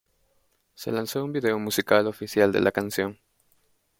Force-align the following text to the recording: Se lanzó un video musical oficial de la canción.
Se 0.73 0.91
lanzó 0.91 1.23
un 1.23 1.31
video 1.31 1.59
musical 1.59 2.07
oficial 2.07 2.51
de 2.51 2.59
la 2.61 2.71
canción. 2.71 3.19